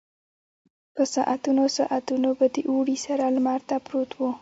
په 0.95 1.03
ساعتونو 1.15 1.63
ساعتونو 1.77 2.29
به 2.37 2.45
د 2.55 2.57
اوړي 2.71 2.97
سره 3.05 3.23
لمر 3.35 3.59
ته 3.69 3.75
پروت 3.85 4.11
و. 4.17 4.21